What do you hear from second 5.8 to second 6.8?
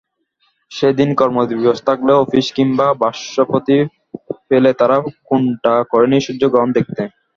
করেনি সূর্যগ্রহণ